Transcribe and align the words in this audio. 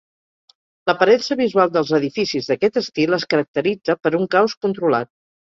L'aparença 0.89 1.37
visual 1.41 1.69
dels 1.75 1.91
edificis 1.97 2.49
d'aquest 2.53 2.81
estil 2.83 3.17
es 3.19 3.27
caracteritza 3.35 3.99
per 4.03 4.15
un 4.23 4.27
caos 4.39 4.59
controlat. 4.67 5.13